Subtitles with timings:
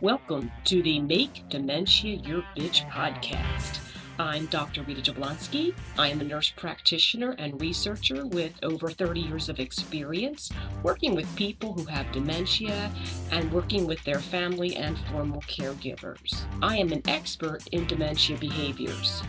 [0.00, 3.80] Welcome to the Make Dementia Your Bitch podcast.
[4.16, 4.84] I'm Dr.
[4.84, 5.74] Rita Jablonski.
[5.98, 10.52] I am a nurse practitioner and researcher with over 30 years of experience
[10.84, 12.92] working with people who have dementia
[13.32, 16.44] and working with their family and formal caregivers.
[16.62, 19.24] I am an expert in dementia behaviors,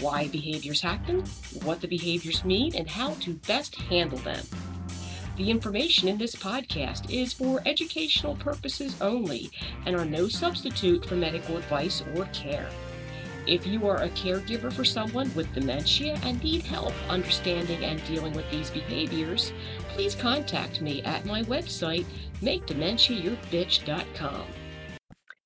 [0.00, 1.22] why behaviors happen,
[1.62, 4.44] what the behaviors mean, and how to best handle them.
[5.38, 9.52] The information in this podcast is for educational purposes only
[9.86, 12.68] and are no substitute for medical advice or care.
[13.46, 18.32] If you are a caregiver for someone with dementia and need help understanding and dealing
[18.32, 19.52] with these behaviors,
[19.90, 22.06] please contact me at my website,
[22.42, 24.42] makedementiayourbitch.com.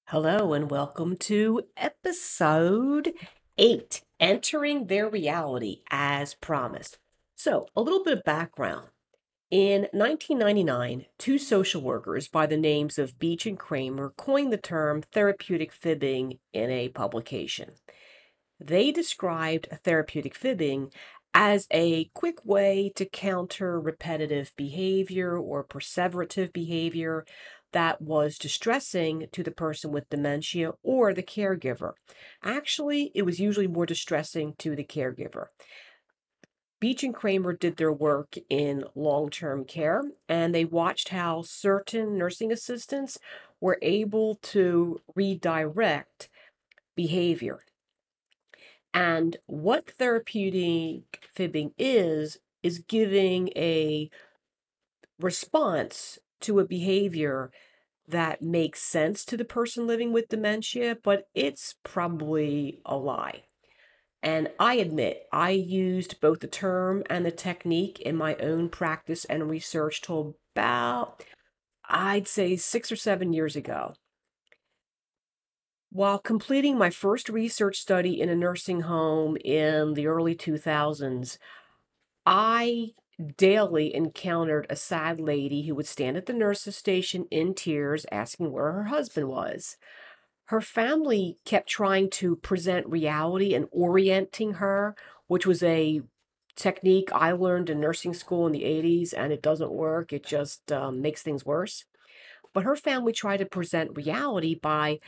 [0.07, 3.13] Hello, and welcome to episode
[3.59, 6.97] 8 Entering Their Reality as Promised.
[7.37, 8.87] So, a little bit of background.
[9.53, 15.03] In 1999, two social workers by the names of Beach and Kramer coined the term
[15.03, 17.73] therapeutic fibbing in a publication.
[18.59, 20.91] They described therapeutic fibbing
[21.35, 27.27] as a quick way to counter repetitive behavior or perseverative behavior
[27.73, 31.93] that was distressing to the person with dementia or the caregiver.
[32.43, 35.49] Actually, it was usually more distressing to the caregiver.
[36.83, 42.19] Beach and Kramer did their work in long term care, and they watched how certain
[42.19, 43.21] nursing assistants
[43.61, 46.29] were able to redirect
[46.97, 47.61] behavior.
[48.93, 54.11] And what therapeutic fibbing is, is giving a
[55.21, 57.53] response to a behavior
[58.09, 63.45] that makes sense to the person living with dementia, but it's probably a lie.
[64.23, 69.25] And I admit, I used both the term and the technique in my own practice
[69.25, 71.25] and research till about,
[71.89, 73.95] I'd say, six or seven years ago.
[75.91, 81.37] While completing my first research study in a nursing home in the early 2000s,
[82.25, 82.91] I
[83.37, 88.53] daily encountered a sad lady who would stand at the nurse's station in tears asking
[88.53, 89.77] where her husband was
[90.47, 94.95] her family kept trying to present reality and orienting her,
[95.27, 96.03] which was a
[96.57, 100.13] technique I learned in nursing school in the 80s, and it doesn't work.
[100.13, 101.85] It just um, makes things worse.
[102.53, 104.99] But her family tried to present reality by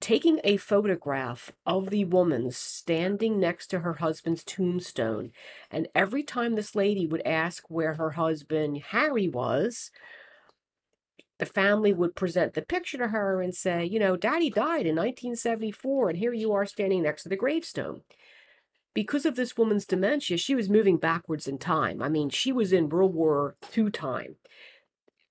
[0.00, 5.30] taking a photograph of the woman standing next to her husband's tombstone.
[5.70, 9.92] And every time this lady would ask where her husband Harry was,
[11.42, 14.94] the family would present the picture to her and say, you know, daddy died in
[14.94, 18.02] 1974, and here you are standing next to the gravestone.
[18.94, 22.00] Because of this woman's dementia, she was moving backwards in time.
[22.00, 24.36] I mean, she was in World War II time.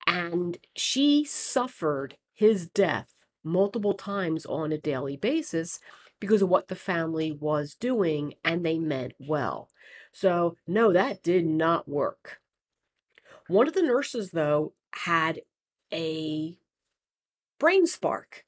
[0.05, 5.79] And she suffered his death multiple times on a daily basis
[6.19, 9.69] because of what the family was doing, and they meant well.
[10.11, 12.41] So, no, that did not work.
[13.47, 15.39] One of the nurses, though, had
[15.93, 16.57] a
[17.59, 18.45] brain spark.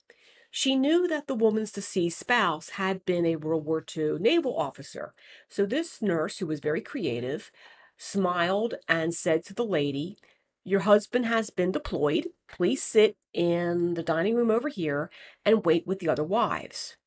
[0.49, 5.13] She knew that the woman's deceased spouse had been a World War II naval officer.
[5.49, 7.51] So this nurse, who was very creative,
[7.97, 10.17] smiled and said to the lady,
[10.63, 12.27] Your husband has been deployed.
[12.47, 15.09] Please sit in the dining room over here
[15.43, 16.97] and wait with the other wives.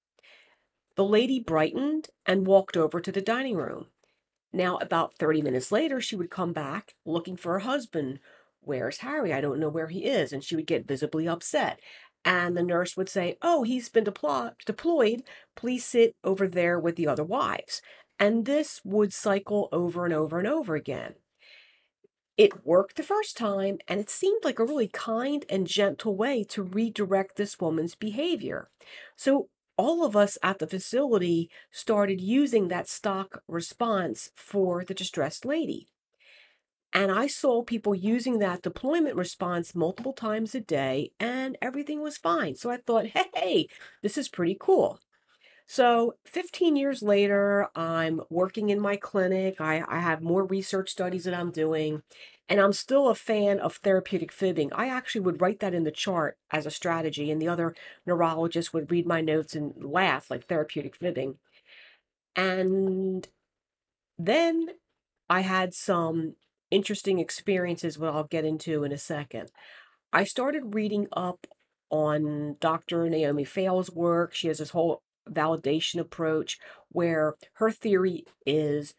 [0.97, 3.87] The lady brightened and walked over to the dining room.
[4.53, 8.19] Now, about 30 minutes later, she would come back looking for her husband,
[8.67, 9.33] Where's Harry?
[9.33, 10.33] I don't know where he is.
[10.33, 11.81] And she would get visibly upset.
[12.25, 15.23] And the nurse would say, Oh, he's been deploy- deployed.
[15.55, 17.81] Please sit over there with the other wives.
[18.19, 21.15] And this would cycle over and over and over again.
[22.39, 26.45] It worked the first time, and it seemed like a really kind and gentle way
[26.45, 28.71] to redirect this woman's behavior.
[29.17, 35.45] So, all of us at the facility started using that stock response for the distressed
[35.45, 35.89] lady.
[36.97, 42.17] And I saw people using that deployment response multiple times a day, and everything was
[42.17, 42.55] fine.
[42.55, 43.05] So I thought,
[43.35, 43.69] hey,
[44.03, 44.99] this is pretty cool.
[45.67, 49.61] So 15 years later, I'm working in my clinic.
[49.61, 52.01] I, I have more research studies that I'm doing,
[52.49, 54.73] and I'm still a fan of therapeutic fibbing.
[54.73, 57.75] I actually would write that in the chart as a strategy, and the other
[58.07, 61.37] neurologists would read my notes and laugh like therapeutic fibbing.
[62.35, 63.29] And
[64.19, 64.69] then
[65.29, 66.37] I had some
[66.71, 69.51] interesting experiences, what I'll get into in a second.
[70.13, 71.47] I started reading up
[71.91, 73.09] on Dr.
[73.09, 74.35] Naomi Feil's work.
[74.35, 76.59] She has this whole validation approach,
[76.89, 78.95] where her theory is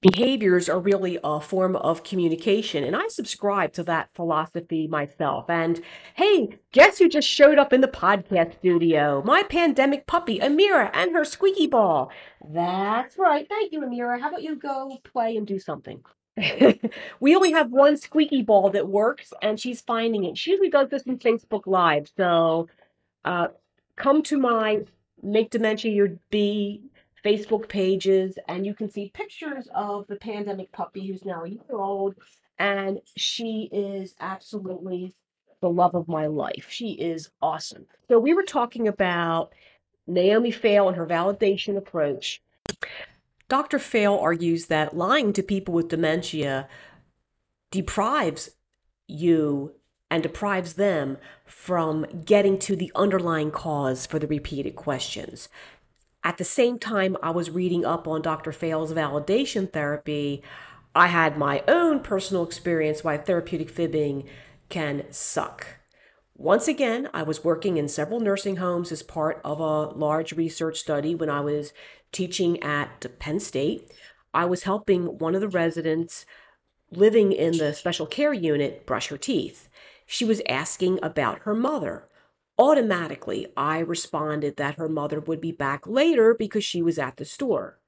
[0.00, 2.84] behaviors are really a form of communication.
[2.84, 5.48] And I subscribe to that philosophy myself.
[5.48, 5.80] And
[6.14, 9.22] hey, guess who just showed up in the podcast studio?
[9.24, 12.10] My pandemic puppy, Amira, and her squeaky ball.
[12.46, 13.48] That's right.
[13.48, 14.20] Thank you, Amira.
[14.20, 16.02] How about you go play and do something?
[17.20, 20.38] we only have one squeaky ball that works, and she's finding it.
[20.38, 22.10] She usually does this in Facebook Live.
[22.16, 22.68] So
[23.24, 23.48] uh,
[23.96, 24.84] come to my
[25.22, 26.82] Make Dementia Your Bee
[27.24, 31.60] Facebook pages, and you can see pictures of the pandemic puppy who's now a year
[31.70, 32.14] old.
[32.58, 35.14] And she is absolutely
[35.60, 36.66] the love of my life.
[36.70, 37.86] She is awesome.
[38.08, 39.52] So, we were talking about
[40.06, 42.42] Naomi Feil and her validation approach.
[43.52, 43.76] Dr.
[43.76, 46.66] Feil argues that lying to people with dementia
[47.70, 48.48] deprives
[49.06, 49.74] you
[50.10, 55.50] and deprives them from getting to the underlying cause for the repeated questions.
[56.24, 58.52] At the same time, I was reading up on Dr.
[58.52, 60.42] Feil's validation therapy.
[60.94, 64.24] I had my own personal experience why therapeutic fibbing
[64.70, 65.66] can suck.
[66.42, 70.80] Once again, I was working in several nursing homes as part of a large research
[70.80, 71.72] study when I was
[72.10, 73.92] teaching at Penn State.
[74.34, 76.26] I was helping one of the residents
[76.90, 79.68] living in the special care unit brush her teeth.
[80.04, 82.08] She was asking about her mother.
[82.58, 87.24] Automatically, I responded that her mother would be back later because she was at the
[87.24, 87.78] store.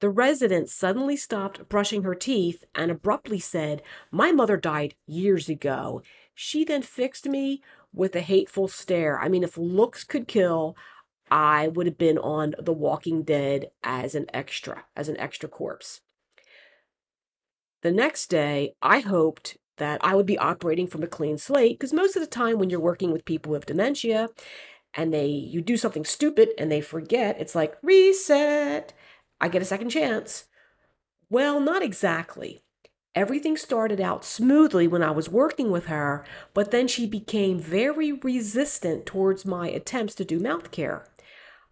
[0.00, 6.00] The resident suddenly stopped brushing her teeth and abruptly said, My mother died years ago.
[6.34, 7.60] She then fixed me
[7.98, 9.18] with a hateful stare.
[9.18, 10.76] I mean, if looks could kill,
[11.32, 16.00] I would have been on The Walking Dead as an extra, as an extra corpse.
[17.82, 21.92] The next day, I hoped that I would be operating from a clean slate because
[21.92, 24.28] most of the time when you're working with people with dementia
[24.94, 28.92] and they you do something stupid and they forget, it's like reset.
[29.40, 30.46] I get a second chance.
[31.30, 32.62] Well, not exactly.
[33.14, 36.24] Everything started out smoothly when I was working with her,
[36.54, 41.06] but then she became very resistant towards my attempts to do mouth care.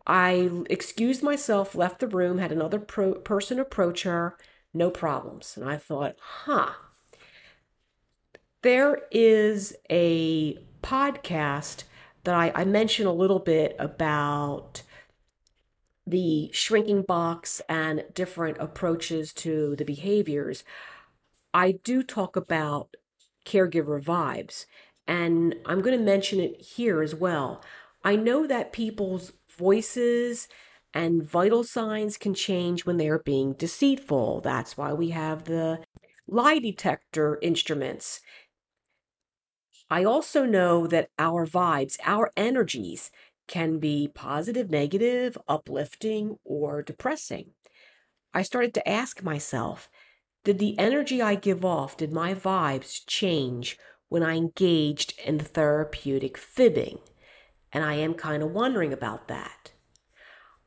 [0.06, 4.36] I excused myself, left the room, had another pro- person approach her,
[4.72, 5.56] no problems.
[5.56, 6.72] And I thought, huh,
[8.62, 11.84] there is a podcast
[12.24, 14.82] that I, I mentioned a little bit about
[16.06, 20.62] the shrinking box and different approaches to the behaviors.
[21.56, 22.94] I do talk about
[23.46, 24.66] caregiver vibes,
[25.06, 27.64] and I'm going to mention it here as well.
[28.04, 30.48] I know that people's voices
[30.92, 34.42] and vital signs can change when they are being deceitful.
[34.42, 35.82] That's why we have the
[36.28, 38.20] lie detector instruments
[39.90, 43.10] I also know that our vibes, our energies
[43.46, 47.52] can be positive, negative, uplifting, or depressing.
[48.34, 49.88] I started to ask myself,
[50.46, 53.76] did the energy I give off, did my vibes change
[54.08, 57.00] when I engaged in therapeutic fibbing?
[57.72, 59.72] And I am kind of wondering about that.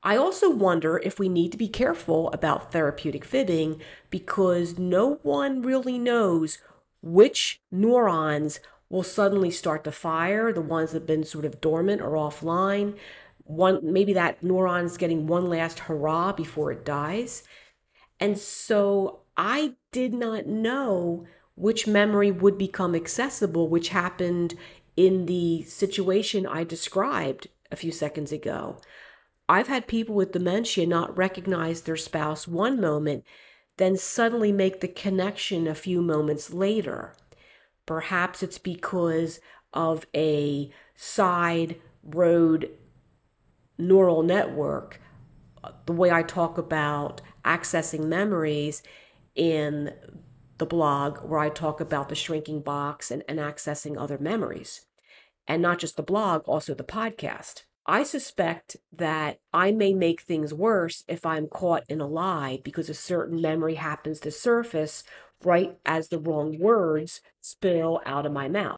[0.03, 5.61] I also wonder if we need to be careful about therapeutic fibbing because no one
[5.61, 6.57] really knows
[7.01, 8.59] which neurons
[8.89, 12.97] will suddenly start to fire, the ones that have been sort of dormant or offline.
[13.45, 17.43] One maybe that neuron's getting one last hurrah before it dies.
[18.19, 21.25] And so I did not know
[21.55, 24.53] which memory would become accessible, which happened
[24.97, 28.81] in the situation I described a few seconds ago.
[29.47, 33.23] I've had people with dementia not recognize their spouse one moment,
[33.77, 37.15] then suddenly make the connection a few moments later.
[37.85, 39.39] Perhaps it's because
[39.73, 42.71] of a side road
[43.77, 44.99] neural network.
[45.85, 48.83] The way I talk about accessing memories
[49.39, 49.93] in
[50.57, 54.85] the blog, where I talk about the shrinking box and, and accessing other memories.
[55.47, 57.63] And not just the blog, also the podcast.
[57.85, 62.89] I suspect that I may make things worse if I'm caught in a lie because
[62.89, 65.03] a certain memory happens to surface
[65.43, 68.77] right as the wrong words spill out of my mouth.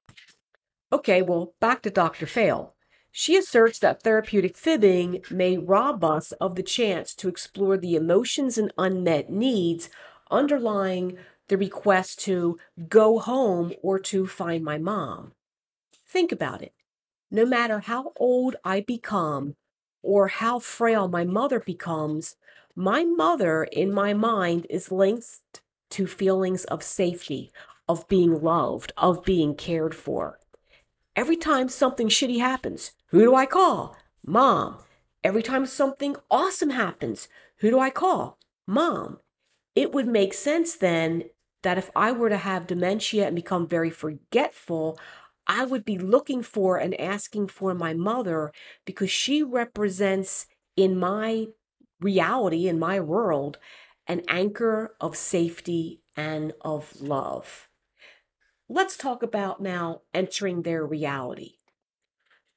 [0.94, 2.28] Okay, well, back to Dr.
[2.28, 2.74] Feil.
[3.12, 8.58] She asserts that therapeutic fibbing may rob us of the chance to explore the emotions
[8.58, 9.90] and unmet needs
[10.32, 12.58] underlying the request to
[12.88, 15.34] go home or to find my mom.
[16.08, 16.74] Think about it.
[17.30, 19.56] No matter how old I become
[20.02, 22.36] or how frail my mother becomes,
[22.76, 25.62] my mother in my mind is linked
[25.92, 27.52] to feelings of safety,
[27.88, 30.40] of being loved, of being cared for.
[31.16, 33.98] Every time something shitty happens, who do I call?
[34.26, 34.78] Mom.
[35.24, 38.40] Every time something awesome happens, who do I call?
[38.66, 39.20] Mom.
[39.76, 41.24] It would make sense then
[41.64, 45.00] that if I were to have dementia and become very forgetful,
[45.48, 48.52] I would be looking for and asking for my mother
[48.86, 51.48] because she represents in my
[52.00, 53.58] reality, in my world,
[54.08, 57.70] an anchor of safety and of love.
[58.68, 61.56] Let's talk about now entering their reality.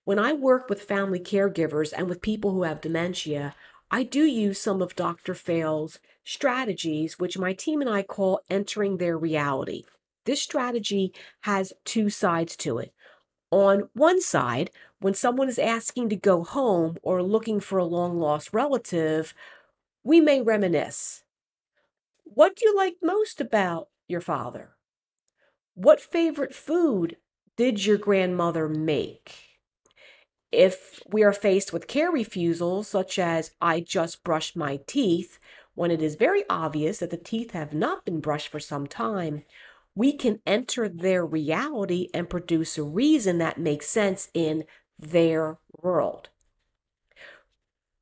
[0.04, 3.54] When I work with family caregivers and with people who have dementia,
[3.94, 5.34] I do use some of Dr.
[5.34, 9.84] Feil's strategies, which my team and I call entering their reality.
[10.24, 12.92] This strategy has two sides to it.
[13.52, 18.18] On one side, when someone is asking to go home or looking for a long
[18.18, 19.32] lost relative,
[20.02, 21.22] we may reminisce.
[22.24, 24.70] What do you like most about your father?
[25.74, 27.16] What favorite food
[27.56, 29.53] did your grandmother make?
[30.54, 35.40] If we are faced with care refusals, such as I just brushed my teeth,
[35.74, 39.42] when it is very obvious that the teeth have not been brushed for some time,
[39.96, 44.64] we can enter their reality and produce a reason that makes sense in
[44.96, 46.28] their world.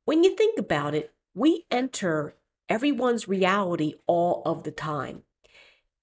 [0.05, 2.35] When you think about it, we enter
[2.69, 5.23] everyone's reality all of the time.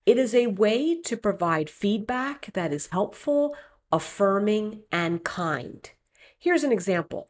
[0.05, 3.55] It is a way to provide feedback that is helpful,
[3.93, 5.89] affirming, and kind.
[6.41, 7.29] Here's an example.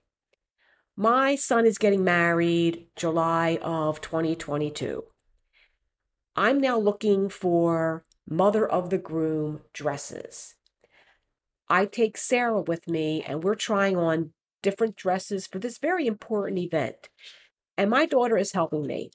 [0.97, 5.02] My son is getting married July of 2022.
[6.37, 10.55] I'm now looking for mother of the groom dresses.
[11.69, 14.31] I take Sarah with me and we're trying on
[14.62, 17.09] different dresses for this very important event.
[17.76, 19.11] And my daughter is helping me.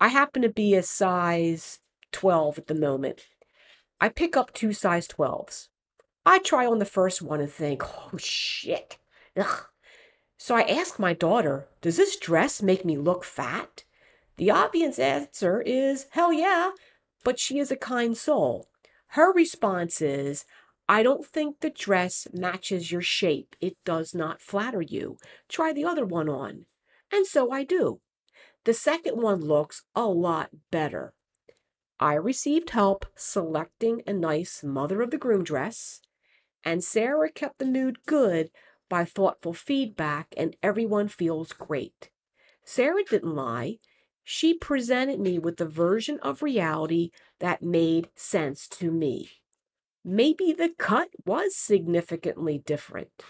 [0.00, 1.78] I happen to be a size
[2.10, 3.26] 12 at the moment.
[4.00, 5.68] I pick up two size 12s.
[6.24, 8.98] I try on the first one and think, oh shit,
[9.36, 9.66] Ugh.
[10.38, 13.84] So I ask my daughter, Does this dress make me look fat?
[14.36, 16.72] The obvious answer is, Hell yeah,
[17.24, 18.68] but she is a kind soul.
[19.08, 20.44] Her response is,
[20.88, 23.56] I don't think the dress matches your shape.
[23.60, 25.16] It does not flatter you.
[25.48, 26.66] Try the other one on.
[27.12, 28.00] And so I do.
[28.64, 31.14] The second one looks a lot better.
[31.98, 36.02] I received help selecting a nice mother of the groom dress,
[36.62, 38.50] and Sarah kept the mood good
[38.88, 42.10] by thoughtful feedback, and everyone feels great.
[42.64, 43.78] Sarah didn't lie.
[44.24, 49.30] She presented me with the version of reality that made sense to me.
[50.04, 53.24] Maybe the cut was significantly different.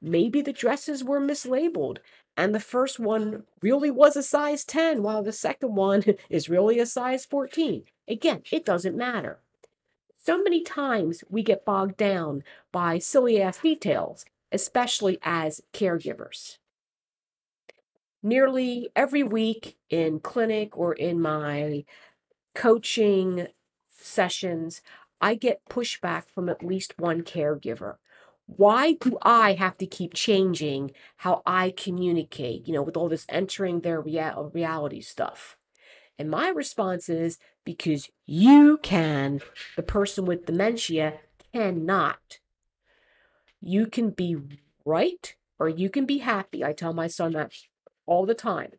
[0.00, 1.98] Maybe the dresses were mislabeled
[2.36, 6.78] and the first one really was a size 10 while the second one is really
[6.78, 7.84] a size 14.
[8.08, 9.40] Again, it doesn't matter.
[10.18, 14.24] So many times we get bogged down by silly ass details
[14.54, 16.58] especially as caregivers.
[18.22, 21.84] Nearly every week in clinic or in my
[22.54, 23.48] coaching
[23.88, 24.80] sessions,
[25.20, 27.96] I get pushback from at least one caregiver.
[28.46, 33.26] Why do I have to keep changing how I communicate, you know, with all this
[33.28, 35.56] entering their rea- reality stuff?
[36.18, 39.40] And my response is because you can,
[39.76, 41.14] the person with dementia
[41.52, 42.38] cannot.
[43.66, 44.36] You can be
[44.84, 46.62] right or you can be happy.
[46.62, 47.52] I tell my son that
[48.04, 48.72] all the time.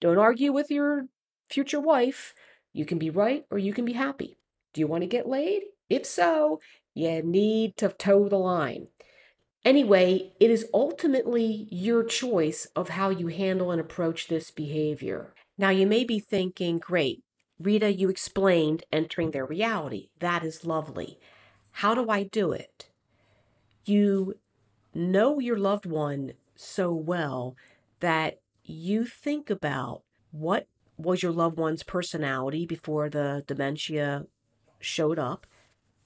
[0.00, 1.06] Don't argue with your
[1.48, 2.32] future wife.
[2.72, 4.38] You can be right or you can be happy.
[4.72, 5.62] Do you want to get laid?
[5.88, 6.60] If so,
[6.94, 8.86] you need to toe the line.
[9.64, 15.34] Anyway, it is ultimately your choice of how you handle and approach this behavior.
[15.58, 17.24] Now, you may be thinking, great,
[17.58, 20.10] Rita, you explained entering their reality.
[20.20, 21.18] That is lovely.
[21.72, 22.89] How do I do it?
[23.84, 24.34] You
[24.94, 27.56] know your loved one so well
[28.00, 34.26] that you think about what was your loved one's personality before the dementia
[34.78, 35.46] showed up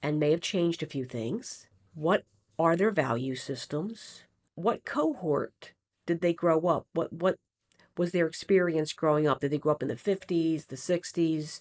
[0.03, 1.67] and may have changed a few things.
[1.95, 2.25] What
[2.59, 4.25] are their value systems?
[4.55, 5.73] What cohort
[6.07, 6.87] did they grow up?
[6.93, 7.37] What what
[7.97, 9.41] was their experience growing up?
[9.41, 11.61] Did they grow up in the 50s, the 60s,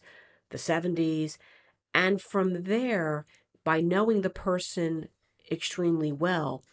[0.50, 1.38] the 70s?
[1.93, 3.25] And from there,
[3.63, 5.10] by knowing the person
[5.51, 6.63] extremely well,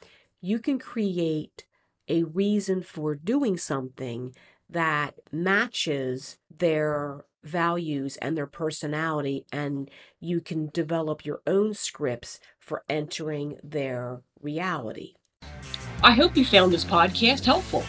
[0.41, 1.65] you can create
[2.09, 4.35] a reason for doing something
[4.69, 12.85] that matches their values and their personality, and you can develop your own scripts for
[12.89, 15.15] entering their reality.
[16.03, 17.85] I hope you found this podcast helpful.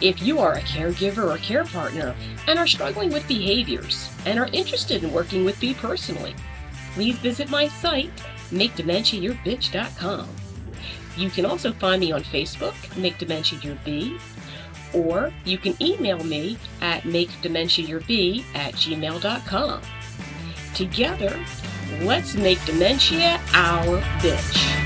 [0.00, 2.14] If you are a caregiver or care partner
[2.46, 6.34] and are struggling with behaviors and are interested in working with me personally,
[6.94, 8.10] please visit my site
[8.50, 10.28] MakeDementiaYourBitch.com.
[11.16, 14.18] You can also find me on Facebook, Make Dementia Your Bee,
[14.92, 19.80] or you can email me at makedementiayourbee at gmail.com.
[20.74, 21.38] Together,
[22.02, 24.85] let's make dementia our bitch.